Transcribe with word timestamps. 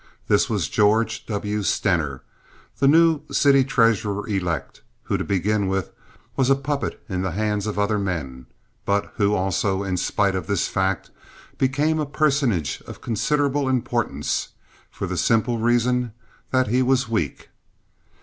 This 0.27 0.49
was 0.49 0.67
George 0.67 1.27
W. 1.27 1.61
Stener, 1.61 2.23
the 2.79 2.87
new 2.87 3.21
city 3.31 3.63
treasurer 3.63 4.27
elect, 4.27 4.81
who, 5.03 5.15
to 5.15 5.23
begin 5.23 5.67
with, 5.67 5.91
was 6.35 6.49
a 6.49 6.55
puppet 6.55 6.99
in 7.07 7.21
the 7.21 7.29
hands 7.33 7.67
of 7.67 7.77
other 7.77 7.99
men, 7.99 8.47
but 8.83 9.13
who, 9.17 9.35
also 9.35 9.83
in 9.83 9.97
spite 9.97 10.33
of 10.33 10.47
this 10.47 10.67
fact, 10.67 11.11
became 11.59 11.99
a 11.99 12.07
personage 12.07 12.81
of 12.87 13.01
considerable 13.01 13.69
importance, 13.69 14.49
for 14.89 15.05
the 15.05 15.17
simple 15.17 15.59
reason 15.59 16.13
that 16.49 16.65
he 16.69 16.81
was 16.81 17.07
weak. 17.07 17.49